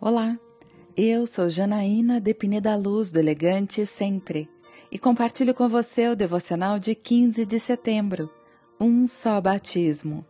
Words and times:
Olá, 0.00 0.38
eu 0.96 1.26
sou 1.26 1.50
Janaína 1.50 2.20
de 2.20 2.32
Pineda 2.32 2.76
Luz 2.76 3.10
do 3.10 3.18
Elegante 3.18 3.84
Sempre 3.84 4.48
e 4.92 4.98
compartilho 4.98 5.52
com 5.52 5.68
você 5.68 6.06
o 6.06 6.14
devocional 6.14 6.78
de 6.78 6.94
15 6.94 7.44
de 7.44 7.58
setembro, 7.58 8.30
Um 8.80 9.08
Só 9.08 9.40
Batismo. 9.40 10.24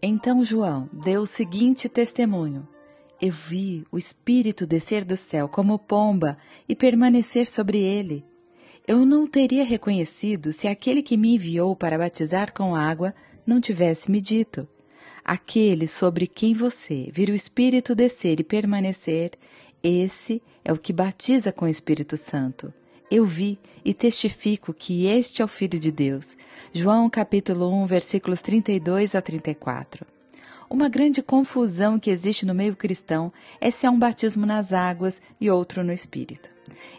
Então 0.00 0.42
João 0.42 0.88
deu 0.90 1.20
o 1.20 1.26
seguinte 1.26 1.90
testemunho: 1.90 2.66
Eu 3.20 3.32
vi 3.32 3.84
o 3.92 3.98
Espírito 3.98 4.66
descer 4.66 5.04
do 5.04 5.14
céu 5.14 5.46
como 5.46 5.78
pomba 5.78 6.38
e 6.66 6.74
permanecer 6.74 7.44
sobre 7.44 7.82
ele. 7.82 8.24
Eu 8.88 9.04
não 9.04 9.26
teria 9.26 9.62
reconhecido 9.62 10.54
se 10.54 10.66
aquele 10.66 11.02
que 11.02 11.18
me 11.18 11.34
enviou 11.34 11.76
para 11.76 11.98
batizar 11.98 12.54
com 12.54 12.74
água 12.74 13.14
não 13.46 13.60
tivesse 13.60 14.10
me 14.10 14.22
dito: 14.22 14.66
Aquele 15.24 15.86
sobre 15.86 16.26
quem 16.26 16.54
você 16.54 17.10
vira 17.12 17.32
o 17.32 17.34
Espírito 17.34 17.94
descer 17.94 18.40
e 18.40 18.44
permanecer, 18.44 19.32
esse 19.82 20.42
é 20.64 20.72
o 20.72 20.78
que 20.78 20.92
batiza 20.92 21.52
com 21.52 21.64
o 21.64 21.68
Espírito 21.68 22.16
Santo. 22.16 22.72
Eu 23.10 23.24
vi 23.24 23.58
e 23.84 23.94
testifico 23.94 24.74
que 24.74 25.06
este 25.06 25.40
é 25.40 25.44
o 25.44 25.48
Filho 25.48 25.78
de 25.78 25.92
Deus. 25.92 26.36
João 26.72 27.08
capítulo 27.08 27.72
1, 27.82 27.86
versículos 27.86 28.42
32 28.42 29.14
a 29.14 29.22
34. 29.22 30.04
Uma 30.68 30.88
grande 30.88 31.22
confusão 31.22 31.98
que 31.98 32.10
existe 32.10 32.44
no 32.44 32.52
meio 32.52 32.74
cristão 32.74 33.32
é 33.60 33.70
se 33.70 33.86
há 33.86 33.90
um 33.90 33.98
batismo 33.98 34.44
nas 34.44 34.72
águas 34.72 35.22
e 35.40 35.48
outro 35.48 35.84
no 35.84 35.92
Espírito. 35.92 36.50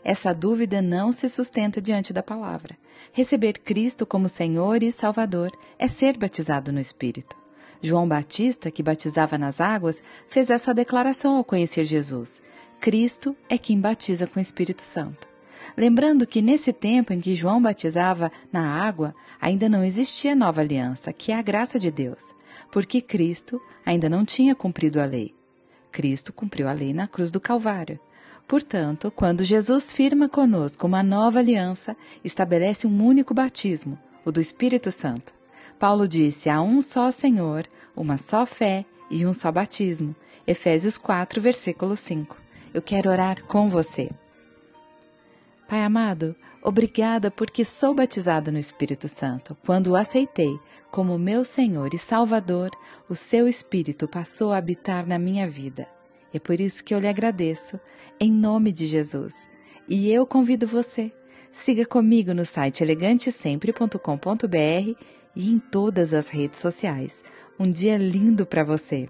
Essa 0.01 0.33
dúvida 0.33 0.81
não 0.81 1.11
se 1.11 1.27
sustenta 1.27 1.81
diante 1.81 2.13
da 2.13 2.23
palavra. 2.23 2.77
Receber 3.11 3.59
Cristo 3.59 4.05
como 4.05 4.29
Senhor 4.29 4.81
e 4.81 4.91
Salvador 4.91 5.51
é 5.77 5.89
ser 5.89 6.17
batizado 6.17 6.71
no 6.71 6.79
Espírito. 6.79 7.35
João 7.81 8.07
Batista, 8.07 8.71
que 8.71 8.83
batizava 8.83 9.37
nas 9.37 9.61
águas, 9.61 10.01
fez 10.27 10.49
essa 10.49 10.73
declaração 10.73 11.37
ao 11.37 11.43
conhecer 11.43 11.83
Jesus: 11.83 12.41
Cristo 12.79 13.35
é 13.49 13.57
quem 13.57 13.79
batiza 13.79 14.27
com 14.27 14.39
o 14.39 14.41
Espírito 14.41 14.81
Santo. 14.81 15.27
Lembrando 15.75 16.25
que 16.25 16.41
nesse 16.41 16.71
tempo 16.71 17.13
em 17.13 17.19
que 17.19 17.35
João 17.35 17.61
batizava 17.61 18.31
na 18.51 18.81
água, 18.81 19.13
ainda 19.39 19.67
não 19.67 19.83
existia 19.83 20.35
nova 20.35 20.61
aliança, 20.61 21.11
que 21.11 21.31
é 21.31 21.35
a 21.35 21.41
graça 21.41 21.79
de 21.79 21.91
Deus, 21.91 22.33
porque 22.71 23.01
Cristo 23.01 23.61
ainda 23.85 24.09
não 24.09 24.23
tinha 24.23 24.55
cumprido 24.55 24.99
a 24.99 25.05
lei. 25.05 25.35
Cristo 25.91 26.31
cumpriu 26.31 26.67
a 26.67 26.73
lei 26.73 26.93
na 26.93 27.07
cruz 27.07 27.31
do 27.31 27.39
Calvário. 27.39 27.99
Portanto, 28.47 29.11
quando 29.13 29.43
Jesus 29.43 29.91
firma 29.91 30.29
conosco 30.29 30.87
uma 30.87 31.03
nova 31.03 31.39
aliança, 31.39 31.97
estabelece 32.23 32.87
um 32.87 33.05
único 33.05 33.33
batismo, 33.33 33.99
o 34.23 34.31
do 34.31 34.39
Espírito 34.39 34.91
Santo. 34.91 35.36
Paulo 35.79 36.07
disse: 36.07 36.49
há 36.49 36.61
um 36.61 36.81
só 36.81 37.11
Senhor, 37.11 37.65
uma 37.95 38.17
só 38.17 38.45
fé 38.45 38.85
e 39.09 39.25
um 39.25 39.33
só 39.33 39.51
batismo. 39.51 40.15
Efésios 40.45 40.97
4, 40.97 41.41
versículo 41.41 41.95
5. 41.95 42.37
Eu 42.73 42.81
quero 42.81 43.09
orar 43.09 43.43
com 43.43 43.67
você. 43.67 44.09
Pai 45.67 45.83
amado, 45.83 46.33
obrigada 46.63 47.29
porque 47.29 47.65
sou 47.65 47.93
batizado 47.93 48.51
no 48.51 48.57
Espírito 48.57 49.09
Santo. 49.09 49.57
Quando 49.65 49.87
o 49.87 49.95
aceitei 49.97 50.57
como 50.89 51.19
meu 51.19 51.43
Senhor 51.43 51.93
e 51.93 51.97
Salvador, 51.97 52.71
o 53.09 53.15
seu 53.15 53.49
Espírito 53.49 54.07
passou 54.07 54.53
a 54.53 54.57
habitar 54.57 55.05
na 55.05 55.19
minha 55.19 55.45
vida. 55.45 55.85
É 56.33 56.39
por 56.39 56.61
isso 56.61 56.83
que 56.83 56.95
eu 56.95 56.99
lhe 56.99 57.07
agradeço, 57.07 57.77
em 58.17 58.31
nome 58.31 58.71
de 58.71 58.85
Jesus. 58.85 59.51
E 59.89 60.09
eu 60.09 60.25
convido 60.25 60.65
você, 60.65 61.11
siga 61.51 61.85
comigo 61.85 62.33
no 62.33 62.45
site 62.45 62.81
elegantesempre.com.br 62.81 65.16
e 65.37 65.51
em 65.51 65.59
todas 65.59 66.13
as 66.13 66.29
redes 66.29 66.59
sociais. 66.59 67.23
Um 67.59 67.69
dia 67.69 67.97
lindo 67.97 68.45
para 68.45 68.63
você! 68.63 69.07